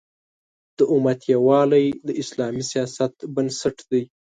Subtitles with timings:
[0.77, 4.03] د امت یووالی د اسلامي سیاست بنسټ دی.